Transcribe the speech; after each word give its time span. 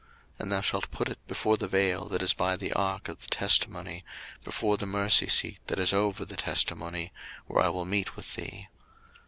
02:030:006 0.01 0.09
And 0.39 0.51
thou 0.51 0.61
shalt 0.61 0.89
put 0.89 1.09
it 1.09 1.27
before 1.27 1.57
the 1.57 1.67
vail 1.67 2.09
that 2.09 2.23
is 2.23 2.33
by 2.33 2.55
the 2.57 2.73
ark 2.73 3.07
of 3.07 3.19
the 3.21 3.27
testimony, 3.27 4.03
before 4.43 4.75
the 4.75 4.87
mercy 4.87 5.27
seat 5.27 5.59
that 5.67 5.77
is 5.77 5.93
over 5.93 6.25
the 6.25 6.35
testimony, 6.35 7.13
where 7.45 7.63
I 7.63 7.69
will 7.69 7.85
meet 7.85 8.15
with 8.15 8.33
thee. 8.33 8.67